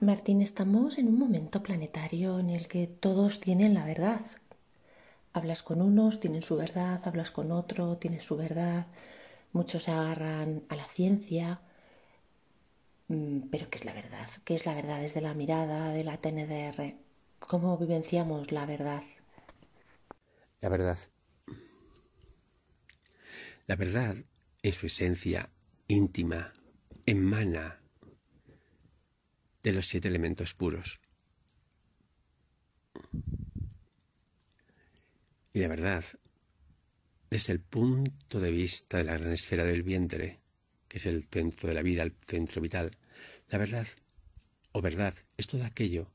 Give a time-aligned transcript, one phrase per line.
[0.00, 4.20] Martín, estamos en un momento planetario en el que todos tienen la verdad.
[5.32, 8.88] Hablas con unos, tienen su verdad, hablas con otro, tienen su verdad.
[9.52, 11.60] Muchos se agarran a la ciencia.
[13.08, 14.28] Mm, pero ¿qué es la verdad?
[14.44, 16.94] ¿Qué es la verdad desde la mirada de la TNDR?
[17.38, 19.02] ¿Cómo vivenciamos la verdad?
[20.60, 20.98] La verdad.
[23.66, 24.14] La verdad,
[24.62, 25.48] en su esencia
[25.88, 26.52] íntima,
[27.06, 27.80] emana
[29.66, 31.00] de los siete elementos puros.
[35.52, 36.04] Y la verdad,
[37.30, 40.38] desde el punto de vista de la gran esfera del vientre,
[40.86, 42.96] que es el centro de la vida, el centro vital,
[43.48, 43.88] la verdad
[44.70, 46.12] o verdad es todo aquello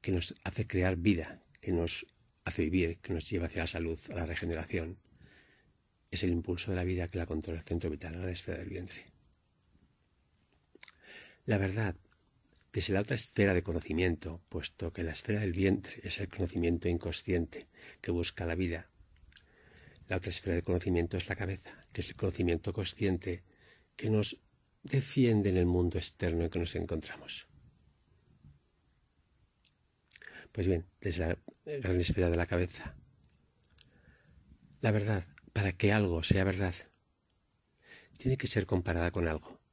[0.00, 2.06] que nos hace crear vida, que nos
[2.44, 4.98] hace vivir, que nos lleva hacia la salud, a la regeneración.
[6.12, 8.68] Es el impulso de la vida que la controla el centro vital, la esfera del
[8.68, 9.04] vientre.
[11.44, 11.96] La verdad
[12.74, 16.88] desde la otra esfera de conocimiento, puesto que la esfera del vientre es el conocimiento
[16.88, 17.68] inconsciente
[18.00, 18.90] que busca la vida.
[20.08, 23.44] La otra esfera de conocimiento es la cabeza, que es el conocimiento consciente
[23.94, 24.40] que nos
[24.82, 27.46] defiende en el mundo externo en que nos encontramos.
[30.50, 31.38] Pues bien, desde la
[31.78, 32.96] gran esfera de la cabeza,
[34.80, 36.74] la verdad, para que algo sea verdad,
[38.18, 39.63] tiene que ser comparada con algo.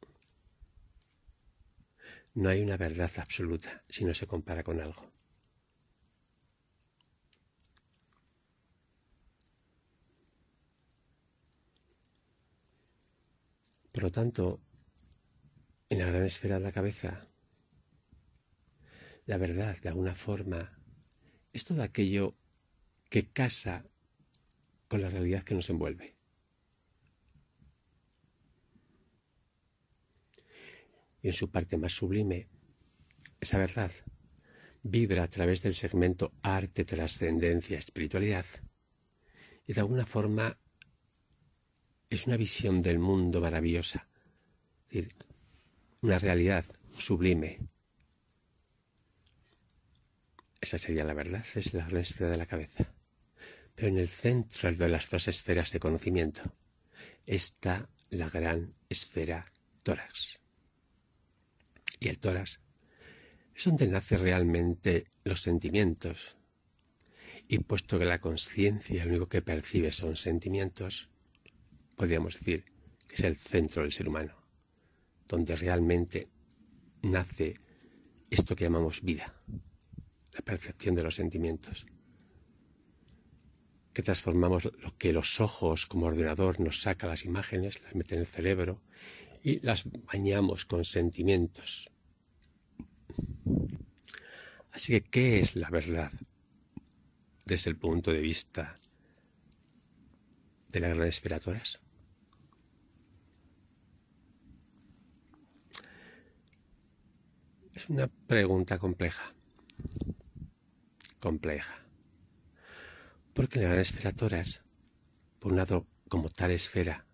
[2.33, 5.11] No hay una verdad absoluta si no se compara con algo.
[13.91, 14.61] Por lo tanto,
[15.89, 17.27] en la gran esfera de la cabeza,
[19.25, 20.79] la verdad, de alguna forma,
[21.51, 22.33] es todo aquello
[23.09, 23.85] que casa
[24.87, 26.20] con la realidad que nos envuelve.
[31.21, 32.47] Y en su parte más sublime,
[33.39, 33.91] esa verdad
[34.83, 38.45] vibra a través del segmento arte, trascendencia, espiritualidad
[39.67, 40.57] y de alguna forma
[42.09, 44.07] es una visión del mundo maravillosa,
[44.89, 45.15] es decir,
[46.01, 46.65] una realidad
[46.97, 47.59] sublime.
[50.59, 52.93] Esa sería la verdad, es la esfera de la cabeza.
[53.75, 56.41] Pero en el centro de las dos esferas de conocimiento
[57.25, 59.51] está la gran esfera
[59.83, 60.41] tórax
[62.01, 62.59] y el tórax
[63.55, 66.35] es donde nacen realmente los sentimientos.
[67.47, 71.09] Y puesto que la conciencia lo único que percibe son sentimientos,
[71.95, 72.65] podríamos decir
[73.07, 74.35] que es el centro del ser humano,
[75.27, 76.27] donde realmente
[77.03, 77.55] nace
[78.29, 79.35] esto que llamamos vida,
[80.33, 81.85] la percepción de los sentimientos,
[83.93, 88.21] que transformamos lo que los ojos como ordenador nos saca las imágenes, las mete en
[88.21, 88.81] el cerebro
[89.43, 91.89] y las bañamos con sentimientos.
[94.71, 96.11] Así que, ¿qué es la verdad
[97.45, 98.75] desde el punto de vista
[100.69, 101.79] de las grandes?
[107.73, 109.33] Es una pregunta compleja.
[111.19, 111.75] Compleja.
[113.33, 114.63] Porque las grandes esferatoras,
[115.39, 117.05] por un lado, como tal esfera,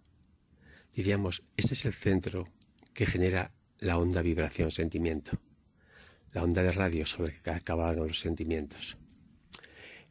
[0.98, 2.52] diríamos, este es el centro
[2.94, 5.40] que genera la onda vibración sentimiento
[6.38, 8.98] la onda de radio sobre la que acaban los sentimientos.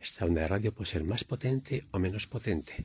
[0.00, 2.84] Esta onda de radio puede ser más potente o menos potente.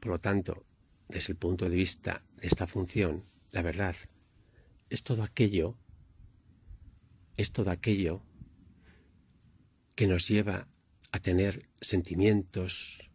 [0.00, 0.64] Por lo tanto,
[1.08, 3.96] desde el punto de vista de esta función, la verdad
[4.88, 5.76] es todo aquello,
[7.36, 8.22] es todo aquello
[9.96, 10.68] que nos lleva
[11.12, 13.10] a tener sentimientos,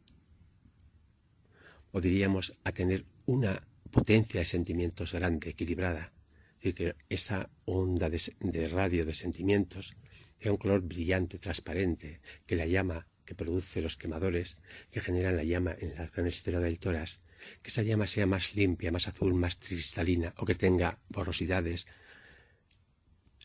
[1.92, 6.12] o diríamos a tener una potencia de sentimientos grande, equilibrada,
[6.56, 9.96] decir, que esa onda de, radio de sentimientos
[10.40, 14.58] tenga un color brillante, transparente, que la llama que produce los quemadores,
[14.90, 17.20] que generan la llama en la gran esfera del tórax,
[17.62, 21.88] que esa llama sea más limpia, más azul, más cristalina, o que tenga borrosidades,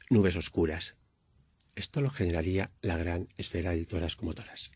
[0.09, 0.95] nubes oscuras.
[1.74, 4.71] Esto lo generaría la gran esfera del tórax como tórax.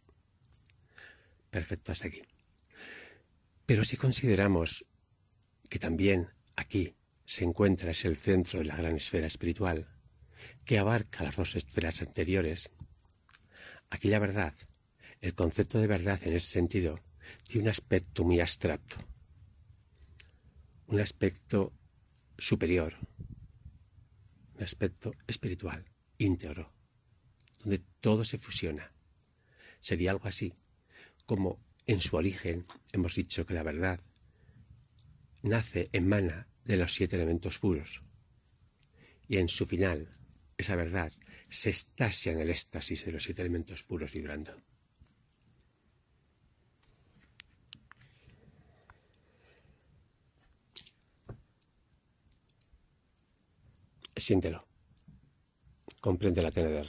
[1.50, 2.22] Perfecto hasta aquí.
[3.66, 4.86] Pero si consideramos
[5.68, 9.88] que también aquí se encuentra es el centro de la gran esfera espiritual,
[10.64, 12.70] que abarca las dos esferas anteriores.
[13.90, 14.54] Aquí la verdad,
[15.20, 17.00] el concepto de verdad en ese sentido,
[17.42, 18.96] tiene un aspecto muy abstracto,
[20.86, 21.72] un aspecto
[22.38, 22.94] superior,
[24.54, 25.84] un aspecto espiritual,
[26.18, 26.72] íntegro,
[27.60, 28.92] donde todo se fusiona.
[29.80, 30.54] Sería algo así,
[31.26, 34.00] como en su origen hemos dicho que la verdad
[35.42, 38.02] nace, emana de los siete elementos puros.
[39.28, 40.08] y en su final,
[40.56, 41.12] esa verdad,
[41.48, 44.52] se estasia en el éxtasis de los siete elementos puros vibrando.
[54.14, 54.66] Siéntelo.
[56.00, 56.88] Comprende la TNDR.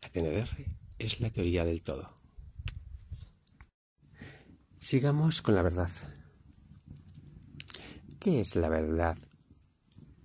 [0.00, 2.23] La TNDR es la teoría del todo.
[4.84, 5.88] Sigamos con la verdad.
[8.20, 9.16] ¿Qué es la verdad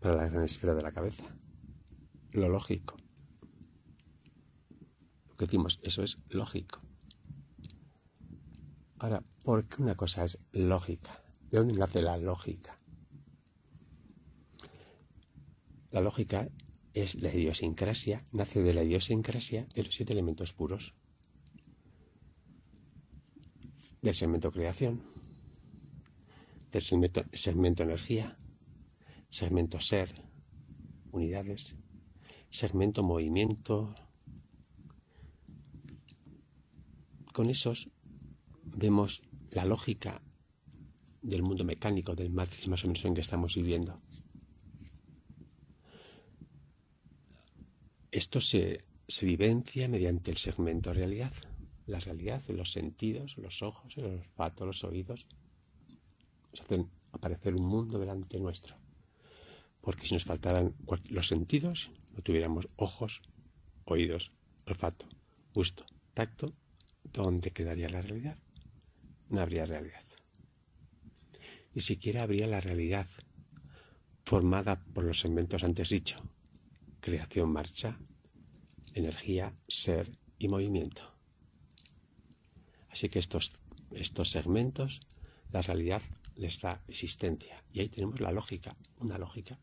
[0.01, 1.23] para la gran esfera de la cabeza?
[2.31, 2.97] Lo lógico.
[5.29, 6.81] Lo que decimos, eso es lógico.
[8.97, 11.23] Ahora, ¿por qué una cosa es lógica?
[11.49, 12.77] ¿De dónde nace la lógica?
[15.89, 16.49] La lógica
[16.93, 20.95] es la idiosincrasia, nace de la idiosincrasia de los siete elementos puros,
[24.01, 25.01] del segmento creación,
[26.71, 28.37] del segmento, energía,
[29.29, 30.23] segmento ser,
[31.11, 31.75] unidades,
[32.49, 33.95] segmento movimiento.
[37.33, 37.89] Con esos
[38.63, 40.21] vemos la lógica
[41.21, 44.01] del mundo mecánico, del matriz más o menos en que estamos viviendo.
[48.11, 48.85] Esto se,
[49.21, 51.31] vivencia mediante el segmento realidad,
[51.89, 55.27] la realidad los sentidos, los ojos, el olfato, los oídos.
[56.51, 58.75] Nos hacen aparecer un mundo delante nuestro.
[59.81, 60.75] Porque si nos faltaran
[61.09, 63.21] los sentidos, no tuviéramos ojos,
[63.85, 64.31] oídos,
[64.65, 65.07] olfato,
[65.53, 66.53] gusto, tacto,
[67.03, 68.37] ¿dónde quedaría la realidad?
[69.29, 70.03] No habría realidad.
[71.73, 73.07] Ni siquiera habría la realidad
[74.25, 76.21] formada por los segmentos antes dicho,
[76.99, 77.99] creación, marcha,
[78.93, 81.18] energía, ser y movimiento.
[82.89, 83.51] Así que estos,
[83.91, 85.01] estos segmentos,
[85.51, 86.01] la realidad
[86.35, 87.63] les da existencia.
[87.73, 89.59] Y ahí tenemos la lógica, una lógica.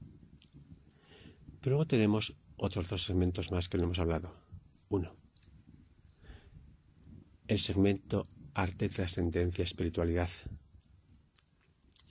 [1.61, 4.34] Pero luego tenemos otros dos segmentos más que no hemos hablado.
[4.88, 5.17] Uno,
[7.49, 10.31] el segmento arte, trascendencia, espiritualidad.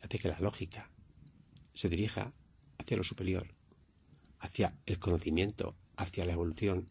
[0.04, 0.92] Hace que la lógica
[1.74, 2.34] se dirija
[2.78, 3.56] hacia lo superior,
[4.40, 6.88] hacia el conocimiento, hacia la evolución.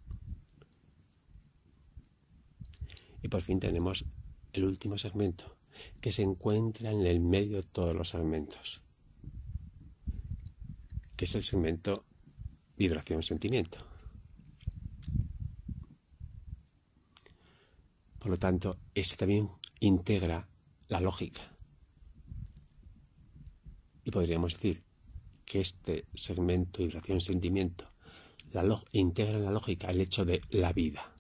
[3.23, 4.05] Y por fin tenemos
[4.55, 5.57] el último segmento,
[6.01, 8.81] que se encuentra en el medio de todos los segmentos,
[11.17, 12.05] que es el segmento
[12.77, 13.79] vibración-sentimiento.
[18.19, 20.49] Por lo tanto, este también integra
[20.89, 21.43] la lógica.
[24.05, 24.83] Y podríamos decir
[25.45, 27.95] que este segmento vibración-sentimiento
[28.93, 31.14] integra en la lógica el hecho de la vida.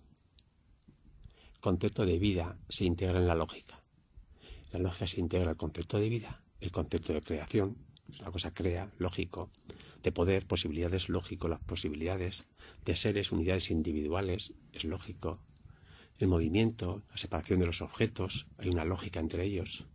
[1.65, 3.81] Concepto de vida se integra en la lógica.
[4.71, 7.79] la lógica se integra el concepto de vida, el concepto de creación,
[8.21, 9.51] una cosa crea, lógico,
[10.03, 12.45] de poder, posibilidades, lógico, las posibilidades,
[12.85, 15.41] de seres, unidades individuales, es lógico,
[16.19, 19.87] el movimiento, la separación de los objetos, hay una lógica entre ellos,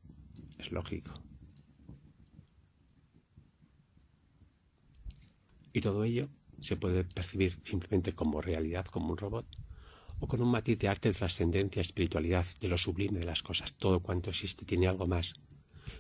[0.58, 1.22] es lógico.
[5.72, 6.30] Y todo ello
[6.62, 9.46] se puede percibir simplemente como realidad, como un robot,
[10.20, 13.74] o con un matiz de arte, trascendencia, espiritualidad, de lo sublime de las cosas.
[13.74, 15.36] Todo cuanto existe tiene algo más.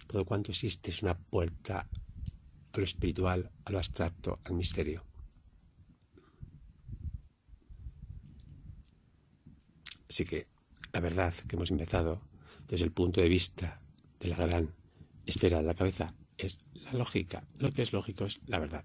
[0.07, 1.87] Todo cuanto existe es una puerta
[2.71, 5.03] a lo espiritual, a lo abstracto, al misterio.
[10.09, 10.47] Así que
[10.91, 12.21] la verdad que hemos empezado
[12.67, 13.77] desde el punto de vista
[14.19, 14.73] de la gran
[15.25, 17.43] esfera de la cabeza es la lógica.
[17.57, 18.83] Lo que es lógico es la verdad.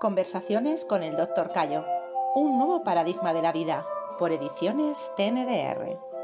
[0.00, 1.52] Conversaciones con el Dr.
[1.52, 1.95] Cayo.
[2.38, 3.86] Un nuevo paradigma de la vida.
[4.18, 6.15] Por ediciones TNDR.